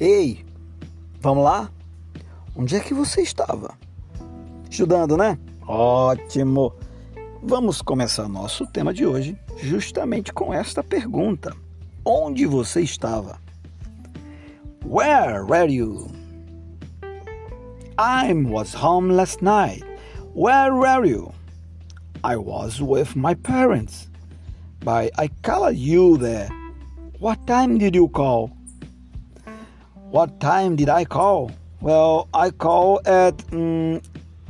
[0.00, 0.44] Ei,
[1.20, 1.68] vamos lá?
[2.54, 3.74] Onde é que você estava?
[4.70, 5.36] Estudando, né?
[5.66, 6.72] Ótimo!
[7.42, 11.52] Vamos começar nosso tema de hoje justamente com esta pergunta:
[12.04, 13.40] Onde você estava?
[14.86, 16.06] Where were you?
[17.98, 19.84] I was home last night.
[20.32, 21.32] Where were you?
[22.22, 24.08] I was with my parents.
[24.78, 26.48] But I called you there.
[27.18, 28.57] What time did you call?
[30.10, 31.50] What time did I call?
[31.82, 34.02] Well, I call at mm,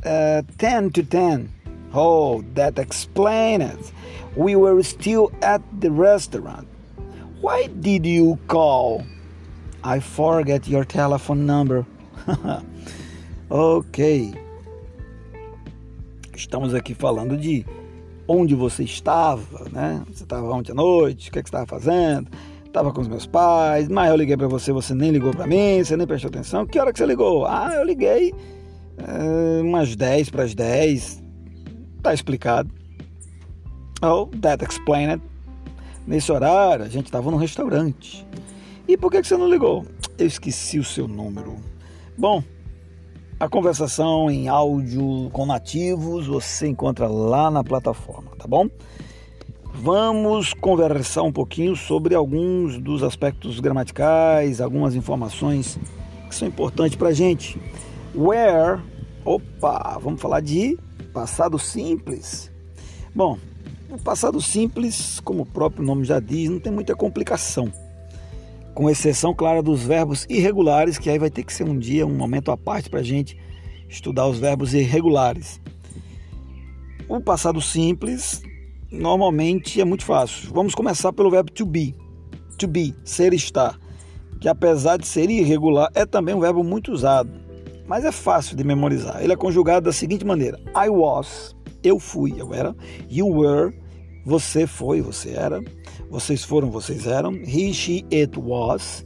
[0.05, 1.51] uh, 10 to 10.
[1.93, 3.91] Oh, that explains it.
[4.37, 6.65] We were still at the restaurant.
[7.41, 9.03] Why did you call?
[9.83, 11.85] I forget your telephone number.
[13.51, 14.33] ok.
[16.33, 17.65] Estamos aqui falando de
[18.29, 20.05] onde você estava, né?
[20.07, 22.31] Você estava ontem à noite, o que, é que você estava fazendo?
[22.69, 25.83] Estava com os meus pais, mas eu liguei para você, você nem ligou para mim,
[25.83, 26.67] você nem prestou atenção.
[26.67, 27.47] Que hora que você ligou?
[27.47, 28.31] Ah, eu liguei
[28.99, 31.23] é, umas 10 para as 10.
[32.03, 32.69] Tá explicado.
[34.03, 35.19] Oh, that explained.
[36.05, 38.23] Nesse horário, a gente estava no restaurante.
[38.87, 39.83] E por que, que você não ligou?
[40.19, 41.55] Eu esqueci o seu número.
[42.15, 42.43] Bom,
[43.39, 48.69] a conversação em áudio com nativos você encontra lá na plataforma, tá bom?
[49.81, 55.79] Vamos conversar um pouquinho sobre alguns dos aspectos gramaticais, algumas informações
[56.27, 57.57] que são importantes para a gente.
[58.13, 58.81] Where,
[59.23, 60.77] opa, vamos falar de
[61.13, 62.51] passado simples.
[63.15, 63.37] Bom,
[63.89, 67.71] o passado simples, como o próprio nome já diz, não tem muita complicação.
[68.75, 72.17] Com exceção, claro, dos verbos irregulares, que aí vai ter que ser um dia, um
[72.17, 73.37] momento à parte para a gente
[73.87, 75.61] estudar os verbos irregulares.
[77.07, 78.43] O passado simples
[78.91, 80.51] normalmente é muito fácil.
[80.53, 81.95] Vamos começar pelo verbo to be.
[82.57, 83.79] To be, ser estar,
[84.41, 87.31] que apesar de ser irregular, é também um verbo muito usado,
[87.87, 89.23] mas é fácil de memorizar.
[89.23, 92.75] Ele é conjugado da seguinte maneira: I was, eu fui, eu era.
[93.09, 93.73] You were,
[94.25, 95.61] você foi, você era.
[96.09, 97.33] Vocês foram, vocês eram.
[97.33, 99.05] He, she, it was.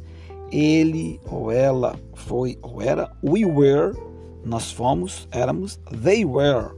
[0.52, 3.12] Ele ou ela foi ou era.
[3.24, 3.96] We were,
[4.44, 5.80] nós fomos, éramos.
[6.04, 6.72] They were,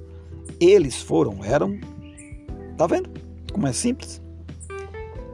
[0.60, 1.80] eles foram, eram.
[2.78, 3.10] Tá vendo
[3.52, 4.22] como é simples?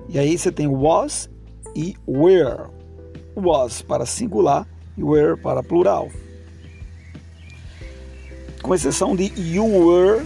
[0.08, 1.30] E aí você tem was
[1.76, 2.70] e were.
[3.36, 6.10] Was para singular e were para plural.
[8.62, 10.24] Com exceção de you were,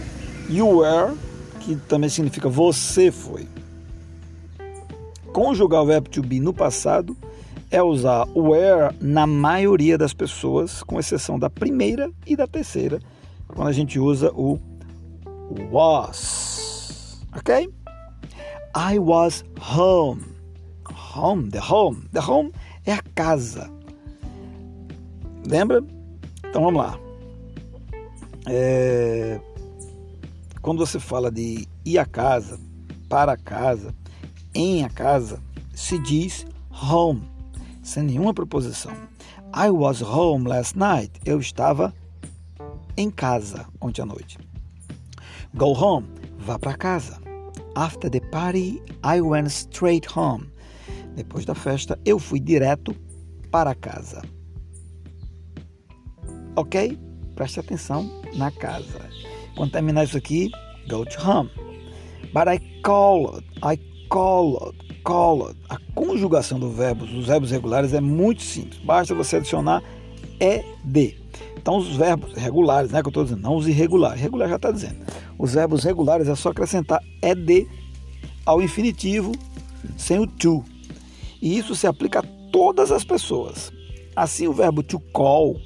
[0.50, 1.16] you were,
[1.60, 3.48] que também significa você foi.
[5.32, 7.16] Conjugar o verbo to be no passado
[7.70, 13.00] é usar were na maioria das pessoas, com exceção da primeira e da terceira,
[13.48, 14.58] quando a gente usa o
[15.70, 16.65] was.
[17.36, 17.68] Ok?
[18.74, 20.24] I was home.
[20.90, 22.08] Home, the home.
[22.12, 22.52] The home
[22.84, 23.70] é a casa.
[25.46, 25.84] Lembra?
[26.48, 26.98] Então vamos lá.
[28.46, 29.40] É...
[30.62, 32.58] Quando você fala de ir a casa,
[33.08, 33.94] para a casa,
[34.54, 35.40] em a casa,
[35.74, 37.22] se diz home,
[37.82, 38.92] sem nenhuma preposição.
[39.54, 41.20] I was home last night.
[41.24, 41.94] Eu estava
[42.96, 44.38] em casa ontem à noite.
[45.54, 46.06] Go home.
[46.38, 47.25] Vá para casa.
[47.76, 50.50] After the party, I went straight home.
[51.14, 52.96] Depois da festa, eu fui direto
[53.50, 54.22] para casa.
[56.56, 56.98] Ok?
[57.34, 58.98] Preste atenção na casa.
[59.54, 60.50] Quando terminar isso aqui,
[60.88, 61.50] go to home.
[62.32, 65.58] But I called, I called, called.
[65.68, 68.80] A conjugação do verbo, dos verbos regulares é muito simples.
[68.80, 69.82] Basta você adicionar
[70.40, 71.25] ed.
[71.66, 74.20] Então, os verbos regulares, né, que eu estou dizendo, não os irregulares.
[74.20, 75.04] Regular já está dizendo.
[75.36, 77.68] Os verbos regulares é só acrescentar ed
[78.44, 79.32] ao infinitivo
[79.96, 80.62] sem o to.
[81.42, 83.72] E isso se aplica a todas as pessoas.
[84.14, 85.60] Assim, o verbo to call,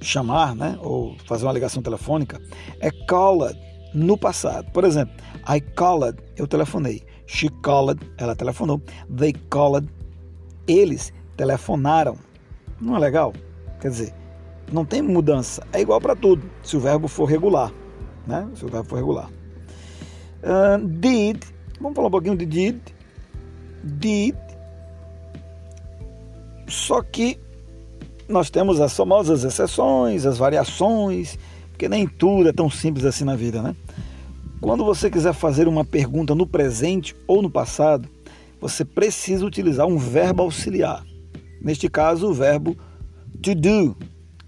[0.00, 2.40] chamar, né, ou fazer uma ligação telefônica,
[2.80, 3.54] é called
[3.92, 4.72] no passado.
[4.72, 5.14] Por exemplo,
[5.46, 7.02] I called, eu telefonei.
[7.26, 8.80] She called, ela telefonou.
[9.14, 9.90] They called,
[10.66, 12.16] eles telefonaram.
[12.80, 13.34] Não é legal?
[13.78, 14.23] Quer dizer,
[14.72, 15.66] não tem mudança.
[15.72, 17.72] É igual para tudo, se o verbo for regular
[18.26, 18.48] né?
[18.54, 19.30] Se o verbo for regular.
[20.42, 21.42] Uh, did,
[21.80, 22.80] vamos falar um pouquinho de did.
[23.82, 24.36] Did.
[26.66, 27.38] Só que
[28.28, 31.38] nós temos as famosas exceções, as variações,
[31.70, 33.76] porque nem tudo é tão simples assim na vida, né?
[34.60, 38.08] Quando você quiser fazer uma pergunta no presente ou no passado,
[38.58, 41.04] você precisa utilizar um verbo auxiliar.
[41.60, 42.74] Neste caso, o verbo
[43.42, 43.94] to do,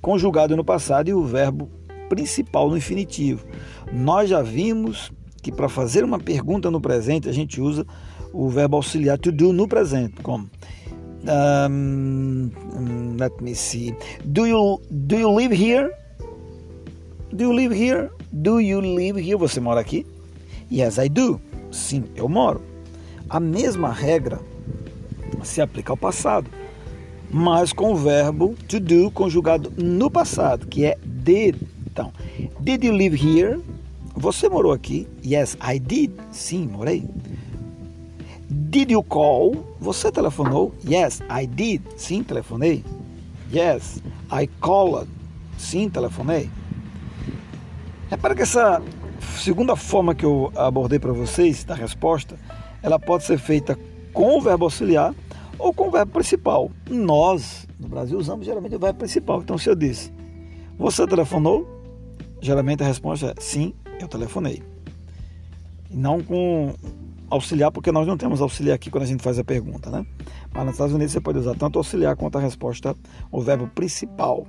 [0.07, 1.69] conjugado no passado, e o verbo
[2.09, 3.45] principal no infinitivo.
[3.93, 5.11] Nós já vimos
[5.43, 7.85] que para fazer uma pergunta no presente a gente usa
[8.33, 10.49] o verbo auxiliar to do no presente, como
[11.29, 12.53] Um,
[13.19, 13.93] let me see.
[14.25, 15.91] Do you do you live here?
[17.33, 18.11] Do you live here?
[18.33, 19.37] Do you live here?
[19.37, 20.07] Você mora aqui?
[20.71, 21.41] Yes, I do.
[21.73, 22.63] Sim, eu moro.
[23.29, 24.39] A mesma regra
[25.43, 26.49] se aplica ao passado,
[27.31, 31.57] mas com o verbo to do conjugado no passado, que é did.
[31.87, 32.13] Então,
[32.61, 33.61] did you live here?
[34.15, 35.07] Você morou aqui?
[35.25, 36.13] Yes, I did.
[36.31, 37.05] Sim, morei.
[38.49, 39.77] Did you call?
[39.81, 40.75] Você telefonou?
[40.89, 41.83] Yes, I did.
[41.97, 42.85] Sim, telefonei.
[43.53, 44.03] Yes,
[44.33, 45.09] I called.
[45.59, 46.49] Sim, telefonei.
[48.09, 48.81] Repara que essa
[49.39, 52.39] segunda forma que eu abordei para vocês da resposta,
[52.83, 53.79] ela pode ser feita
[54.13, 55.15] com o verbo auxiliar
[55.59, 56.71] ou com o verbo principal.
[56.89, 59.41] Nós, no Brasil, usamos geralmente o verbo principal.
[59.41, 60.13] Então, se eu disse,
[60.79, 61.67] você telefonou?
[62.41, 64.63] Geralmente a resposta é sim, eu telefonei.
[65.91, 66.75] E não com
[67.31, 70.07] auxiliar, porque nós não temos auxiliar aqui quando a gente faz a pergunta, né?
[70.53, 72.95] Mas nos Estados Unidos você pode usar tanto auxiliar quanto a resposta,
[73.31, 74.47] o verbo principal.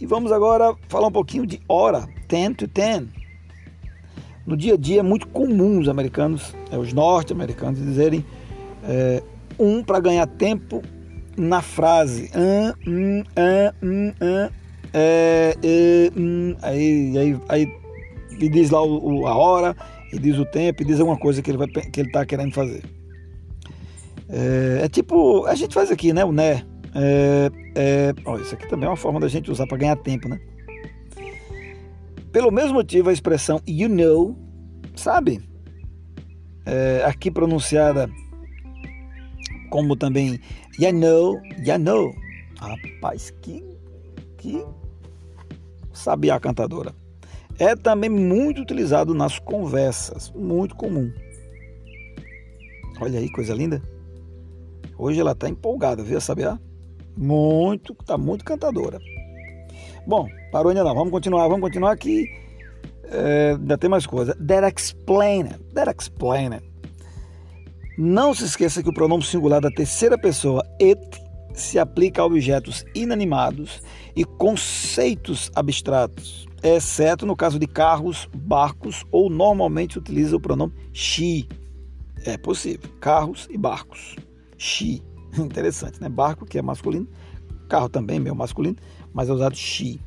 [0.00, 3.08] E vamos agora falar um pouquinho de hora, 10 to 10.
[4.46, 8.24] No dia a dia é muito comum os americanos, é, os norte-americanos, dizerem
[8.84, 9.22] é,
[9.60, 10.82] um para ganhar tempo
[11.36, 12.30] na frase.
[12.34, 13.24] Um, um,
[13.82, 14.12] um,
[14.92, 16.10] é, é,
[16.62, 19.76] aí, aí, aí diz lá o, a hora,
[20.12, 22.52] e diz o tempo, e diz alguma coisa que ele vai que ele está querendo
[22.52, 22.82] fazer.
[24.28, 26.24] É, é, tipo, a gente faz aqui, né?
[26.24, 26.62] O né.
[26.92, 30.28] É, é, ó, isso aqui também é uma forma da gente usar para ganhar tempo,
[30.28, 30.40] né?
[32.32, 34.36] Pelo mesmo motivo, a expressão you know,
[34.94, 35.40] sabe?
[36.64, 38.08] É, aqui pronunciada
[39.70, 40.38] como também
[40.78, 42.14] you know, you know.
[42.58, 43.64] Rapaz, que,
[44.36, 44.62] que
[45.92, 46.94] sabia a cantadora
[47.60, 51.12] é também muito utilizado nas conversas, muito comum.
[52.98, 53.82] Olha aí, coisa linda.
[54.96, 56.58] Hoje ela está empolgada, viu, Sabiá?
[57.16, 58.98] Muito, está muito cantadora.
[60.06, 62.26] Bom, parou ainda não, vamos continuar, vamos continuar aqui.
[63.04, 64.34] É, ainda tem mais coisa.
[64.36, 66.69] That explain it, that it.
[67.98, 71.00] Não se esqueça que o pronome singular da terceira pessoa, it,
[71.52, 73.82] se aplica a objetos inanimados
[74.16, 81.46] e conceitos abstratos exceto no caso de carros, barcos ou normalmente utiliza o pronome she.
[82.24, 82.90] É possível.
[83.00, 84.16] Carros e barcos.
[84.58, 85.02] She.
[85.38, 86.08] Interessante, né?
[86.08, 87.08] Barco, que é masculino.
[87.68, 88.76] Carro também, meio masculino,
[89.12, 90.00] mas é usado she.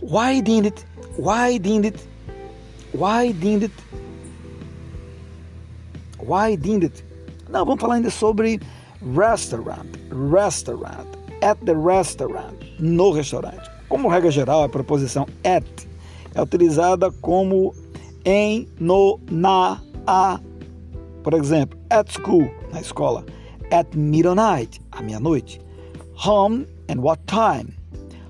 [0.00, 0.86] Why didn't it?
[1.18, 2.08] Why didn't it?
[2.94, 4.03] Why didn't it?
[6.26, 7.04] Why didn't it?
[7.48, 8.60] Não, vamos falar ainda sobre
[9.14, 9.86] restaurant.
[10.10, 11.06] Restaurant.
[11.42, 12.56] At the restaurant.
[12.78, 13.70] No restaurante.
[13.88, 15.64] Como regra geral, a preposição at
[16.34, 17.74] é utilizada como
[18.24, 20.40] em, no, na, a.
[21.22, 23.24] Por exemplo, at school, na escola.
[23.70, 25.60] At midnight, à meia-noite.
[26.26, 27.74] Home and what time.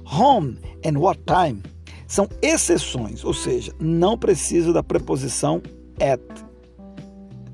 [0.04, 1.62] Home and what time.
[2.06, 5.62] São exceções, ou seja, não precisa da preposição
[6.00, 6.20] at.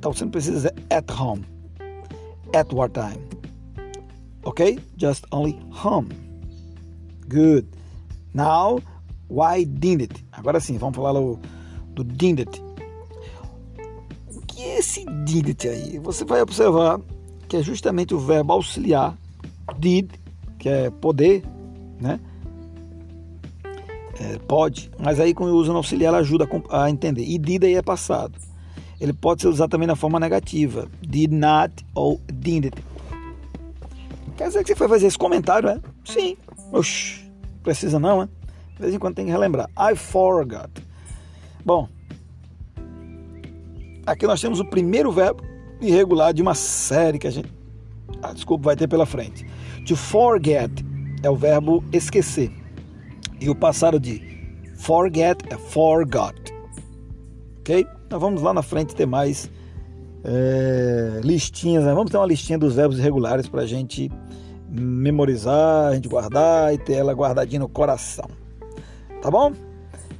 [0.00, 1.44] Então você não precisa dizer at home.
[2.54, 3.22] At what time.
[4.44, 4.80] Ok?
[4.96, 6.08] Just only home.
[7.28, 7.66] Good.
[8.32, 8.80] Now,
[9.28, 10.24] why didn't it?
[10.32, 11.38] Agora sim, vamos falar do,
[11.92, 12.62] do didn't it.
[14.34, 15.98] O que é esse didn't it aí?
[15.98, 16.98] Você vai observar
[17.46, 19.18] que é justamente o verbo auxiliar
[19.78, 20.12] did,
[20.58, 21.44] que é poder,
[22.00, 22.18] né?
[24.18, 27.22] É, pode, mas aí com o uso no auxiliar ela ajuda a, a entender.
[27.22, 28.48] E did aí é passado.
[29.00, 30.86] Ele pode ser usado também na forma negativa.
[31.00, 32.76] Did not ou didn't.
[34.36, 35.80] Quer dizer que você foi fazer esse comentário, é?
[36.04, 36.36] Sim.
[36.70, 37.30] Oxi.
[37.62, 38.28] Precisa não, né?
[38.74, 39.68] De vez em quando tem que relembrar.
[39.78, 40.70] I forgot.
[41.64, 41.88] Bom,
[44.06, 45.42] aqui nós temos o primeiro verbo
[45.80, 47.52] irregular de uma série que a gente.
[48.22, 49.46] Ah, desculpa, vai ter pela frente.
[49.86, 50.84] To forget
[51.22, 52.50] é o verbo esquecer.
[53.40, 54.22] E o passado de
[54.76, 56.34] forget é forgot.
[57.60, 57.86] Ok?
[58.10, 59.48] Então vamos lá na frente ter mais
[60.24, 61.84] é, listinhas.
[61.84, 61.94] Né?
[61.94, 64.10] Vamos ter uma listinha dos verbos irregulares para a gente
[64.68, 68.28] memorizar, a gente guardar e ter ela guardadinha no coração.
[69.22, 69.52] Tá bom?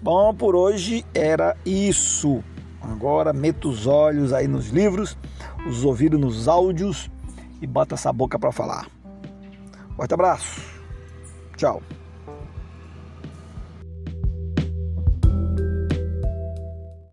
[0.01, 2.45] Bom, por hoje era isso.
[2.81, 5.19] Agora meta os olhos aí nos livros,
[5.69, 7.11] os ouvidos nos áudios
[7.61, 8.87] e bota essa boca para falar.
[9.97, 10.63] Forte abraço.
[11.57, 11.83] Tchau.